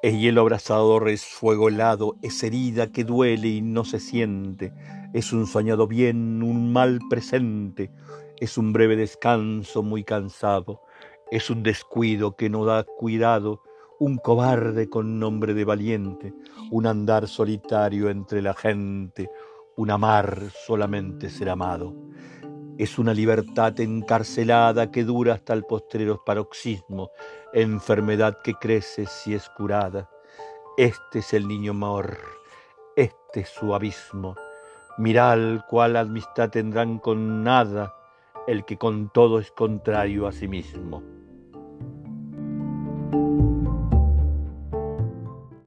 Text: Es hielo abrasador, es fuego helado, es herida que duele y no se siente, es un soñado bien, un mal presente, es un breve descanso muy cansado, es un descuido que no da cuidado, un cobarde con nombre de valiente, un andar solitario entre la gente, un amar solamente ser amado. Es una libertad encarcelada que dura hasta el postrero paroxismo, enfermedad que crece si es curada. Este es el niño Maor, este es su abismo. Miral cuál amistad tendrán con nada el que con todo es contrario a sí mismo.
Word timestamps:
Es 0.00 0.18
hielo 0.18 0.40
abrasador, 0.40 1.08
es 1.08 1.24
fuego 1.24 1.68
helado, 1.68 2.16
es 2.22 2.42
herida 2.42 2.90
que 2.90 3.04
duele 3.04 3.48
y 3.48 3.62
no 3.62 3.84
se 3.84 4.00
siente, 4.00 4.72
es 5.12 5.32
un 5.32 5.46
soñado 5.46 5.86
bien, 5.86 6.42
un 6.42 6.72
mal 6.72 6.98
presente, 7.10 7.90
es 8.40 8.58
un 8.58 8.72
breve 8.72 8.96
descanso 8.96 9.82
muy 9.82 10.02
cansado, 10.02 10.80
es 11.30 11.50
un 11.50 11.62
descuido 11.62 12.36
que 12.36 12.50
no 12.50 12.64
da 12.64 12.84
cuidado, 12.84 13.62
un 14.00 14.16
cobarde 14.16 14.88
con 14.88 15.20
nombre 15.20 15.54
de 15.54 15.64
valiente, 15.64 16.34
un 16.70 16.86
andar 16.86 17.28
solitario 17.28 18.10
entre 18.10 18.42
la 18.42 18.54
gente, 18.54 19.30
un 19.76 19.90
amar 19.90 20.50
solamente 20.66 21.30
ser 21.30 21.50
amado. 21.50 21.94
Es 22.82 22.98
una 22.98 23.14
libertad 23.14 23.78
encarcelada 23.78 24.90
que 24.90 25.04
dura 25.04 25.34
hasta 25.34 25.52
el 25.52 25.62
postrero 25.62 26.24
paroxismo, 26.24 27.12
enfermedad 27.52 28.38
que 28.42 28.54
crece 28.54 29.06
si 29.06 29.34
es 29.34 29.48
curada. 29.50 30.10
Este 30.76 31.20
es 31.20 31.32
el 31.32 31.46
niño 31.46 31.74
Maor, 31.74 32.18
este 32.96 33.42
es 33.42 33.50
su 33.50 33.72
abismo. 33.72 34.34
Miral 34.98 35.64
cuál 35.68 35.94
amistad 35.96 36.50
tendrán 36.50 36.98
con 36.98 37.44
nada 37.44 37.94
el 38.48 38.64
que 38.64 38.76
con 38.76 39.10
todo 39.10 39.38
es 39.38 39.52
contrario 39.52 40.26
a 40.26 40.32
sí 40.32 40.48
mismo. 40.48 41.04